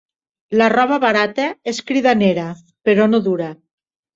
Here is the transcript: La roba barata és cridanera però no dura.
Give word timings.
La 0.61 0.69
roba 0.73 0.97
barata 1.03 1.45
és 1.73 1.83
cridanera 1.91 2.47
però 2.91 3.09
no 3.13 3.21
dura. 3.29 3.53